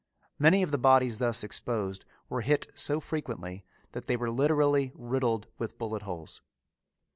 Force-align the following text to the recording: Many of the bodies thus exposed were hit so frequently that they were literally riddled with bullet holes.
Many 0.39 0.63
of 0.63 0.71
the 0.71 0.79
bodies 0.79 1.19
thus 1.19 1.43
exposed 1.43 2.05
were 2.27 2.41
hit 2.41 2.67
so 2.73 2.99
frequently 2.99 3.63
that 3.91 4.07
they 4.07 4.17
were 4.17 4.31
literally 4.31 4.91
riddled 4.95 5.45
with 5.59 5.77
bullet 5.77 6.01
holes. 6.01 6.41